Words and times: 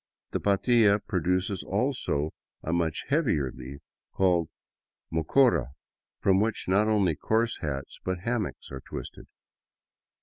The 0.31 0.39
Patia 0.39 0.97
produces 1.07 1.61
also 1.61 2.31
a 2.63 2.73
much 2.73 3.03
heavier 3.09 3.51
leaf, 3.51 3.81
called 4.13 4.49
mocora, 5.13 5.73
from 6.19 6.39
which 6.39 6.67
not 6.67 6.87
only 6.87 7.15
coarse 7.15 7.57
hats 7.59 7.99
but 8.03 8.21
hammocks 8.21 8.71
are 8.71 8.81
twisted. 8.81 9.27